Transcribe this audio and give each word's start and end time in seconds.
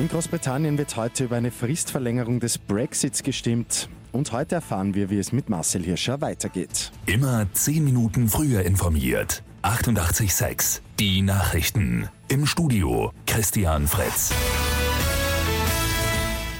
In 0.00 0.08
Großbritannien 0.08 0.78
wird 0.78 0.96
heute 0.96 1.24
über 1.24 1.36
eine 1.36 1.50
Fristverlängerung 1.50 2.40
des 2.40 2.56
Brexits 2.56 3.22
gestimmt. 3.22 3.90
Und 4.12 4.32
heute 4.32 4.54
erfahren 4.54 4.94
wir, 4.94 5.10
wie 5.10 5.18
es 5.18 5.30
mit 5.30 5.50
Marcel 5.50 5.82
Hirscher 5.82 6.22
weitergeht. 6.22 6.90
Immer 7.04 7.46
10 7.52 7.84
Minuten 7.84 8.26
früher 8.30 8.62
informiert. 8.62 9.42
88.6 9.62 10.80
Die 10.98 11.20
Nachrichten. 11.20 12.08
Im 12.28 12.46
Studio 12.46 13.12
Christian 13.26 13.86
Fritz. 13.86 14.32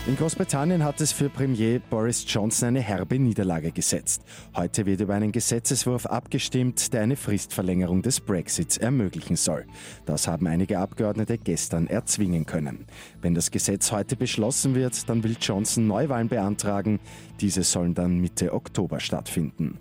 In 0.07 0.17
Großbritannien 0.17 0.83
hat 0.83 0.99
es 1.03 1.13
für 1.13 1.29
Premier 1.29 1.79
Boris 1.79 2.25
Johnson 2.27 2.69
eine 2.69 2.81
herbe 2.81 3.19
Niederlage 3.19 3.71
gesetzt. 3.71 4.23
Heute 4.57 4.87
wird 4.87 5.03
über 5.03 5.15
einen 5.15 5.31
Gesetzeswurf 5.31 6.07
abgestimmt, 6.07 6.95
der 6.95 7.03
eine 7.03 7.17
Fristverlängerung 7.17 8.01
des 8.01 8.19
Brexits 8.19 8.79
ermöglichen 8.79 9.37
soll. 9.37 9.67
Das 10.07 10.27
haben 10.27 10.47
einige 10.47 10.79
Abgeordnete 10.79 11.37
gestern 11.37 11.87
erzwingen 11.87 12.47
können. 12.47 12.87
Wenn 13.21 13.35
das 13.35 13.51
Gesetz 13.51 13.93
heute 13.93 14.17
beschlossen 14.17 14.75
wird, 14.75 15.07
dann 15.07 15.23
will 15.23 15.37
Johnson 15.39 15.87
Neuwahlen 15.87 16.29
beantragen. 16.29 16.99
Diese 17.39 17.63
sollen 17.63 17.95
dann 17.95 18.21
Mitte 18.21 18.55
Oktober 18.55 19.01
stattfinden. 19.01 19.79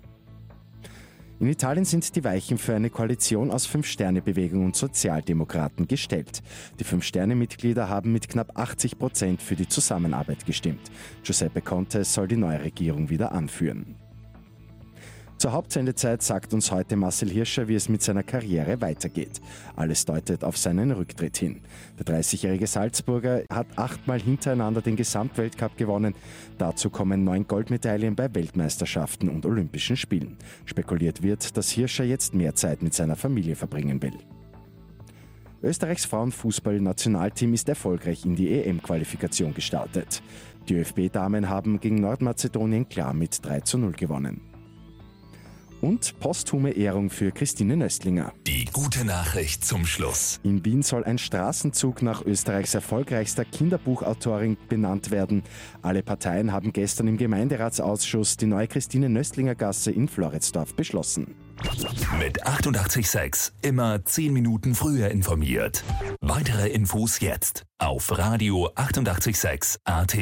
In 1.40 1.48
Italien 1.48 1.86
sind 1.86 2.14
die 2.16 2.22
Weichen 2.22 2.58
für 2.58 2.74
eine 2.74 2.90
Koalition 2.90 3.50
aus 3.50 3.64
Fünf-Sterne-Bewegung 3.64 4.62
und 4.62 4.76
Sozialdemokraten 4.76 5.88
gestellt. 5.88 6.42
Die 6.78 6.84
Fünf-Sterne-Mitglieder 6.84 7.88
haben 7.88 8.12
mit 8.12 8.28
knapp 8.28 8.58
80 8.58 8.98
Prozent 8.98 9.40
für 9.40 9.56
die 9.56 9.66
Zusammenarbeit 9.66 10.44
gestimmt. 10.44 10.90
Giuseppe 11.22 11.62
Conte 11.62 12.04
soll 12.04 12.28
die 12.28 12.36
neue 12.36 12.62
Regierung 12.62 13.08
wieder 13.08 13.32
anführen. 13.32 13.96
Zur 15.40 15.52
Hauptsendezeit 15.52 16.20
sagt 16.20 16.52
uns 16.52 16.70
heute 16.70 16.96
Marcel 16.96 17.30
Hirscher, 17.30 17.66
wie 17.66 17.74
es 17.74 17.88
mit 17.88 18.02
seiner 18.02 18.22
Karriere 18.22 18.78
weitergeht. 18.82 19.40
Alles 19.74 20.04
deutet 20.04 20.44
auf 20.44 20.58
seinen 20.58 20.90
Rücktritt 20.90 21.38
hin. 21.38 21.62
Der 21.98 22.14
30-jährige 22.14 22.66
Salzburger 22.66 23.44
hat 23.50 23.66
achtmal 23.76 24.20
hintereinander 24.20 24.82
den 24.82 24.96
Gesamtweltcup 24.96 25.78
gewonnen. 25.78 26.14
Dazu 26.58 26.90
kommen 26.90 27.24
neun 27.24 27.48
Goldmedaillen 27.48 28.14
bei 28.16 28.34
Weltmeisterschaften 28.34 29.30
und 29.30 29.46
Olympischen 29.46 29.96
Spielen. 29.96 30.36
Spekuliert 30.66 31.22
wird, 31.22 31.56
dass 31.56 31.70
Hirscher 31.70 32.04
jetzt 32.04 32.34
mehr 32.34 32.54
Zeit 32.54 32.82
mit 32.82 32.92
seiner 32.92 33.16
Familie 33.16 33.56
verbringen 33.56 34.02
will. 34.02 34.18
Österreichs 35.62 36.04
Frauenfußball-Nationalteam 36.04 37.54
ist 37.54 37.66
erfolgreich 37.70 38.26
in 38.26 38.36
die 38.36 38.52
EM-Qualifikation 38.60 39.54
gestartet. 39.54 40.22
Die 40.68 40.74
ÖFB-Damen 40.74 41.48
haben 41.48 41.80
gegen 41.80 42.02
Nordmazedonien 42.02 42.90
klar 42.90 43.14
mit 43.14 43.42
3 43.42 43.60
zu 43.60 43.78
0 43.78 43.92
gewonnen 43.92 44.49
und 45.80 46.18
posthume 46.20 46.72
Ehrung 46.72 47.10
für 47.10 47.32
Christine 47.32 47.76
Nöstlinger. 47.76 48.32
Die 48.46 48.66
gute 48.66 49.04
Nachricht 49.04 49.64
zum 49.64 49.86
Schluss. 49.86 50.40
In 50.42 50.64
Wien 50.64 50.82
soll 50.82 51.04
ein 51.04 51.18
Straßenzug 51.18 52.02
nach 52.02 52.24
Österreichs 52.24 52.74
erfolgreichster 52.74 53.44
Kinderbuchautorin 53.44 54.56
benannt 54.68 55.10
werden. 55.10 55.42
Alle 55.82 56.02
Parteien 56.02 56.52
haben 56.52 56.72
gestern 56.72 57.08
im 57.08 57.16
Gemeinderatsausschuss 57.16 58.36
die 58.36 58.46
neue 58.46 58.68
Christine 58.68 59.08
Nöstlinger 59.08 59.54
Gasse 59.54 59.90
in 59.90 60.08
Floridsdorf 60.08 60.74
beschlossen. 60.74 61.34
Mit 62.18 62.46
886 62.46 63.52
immer 63.62 64.04
10 64.04 64.32
Minuten 64.32 64.74
früher 64.74 65.10
informiert. 65.10 65.84
Weitere 66.20 66.68
Infos 66.68 67.20
jetzt 67.20 67.64
auf 67.78 68.16
Radio 68.16 68.70
886 68.74 69.80
AT. 69.84 70.16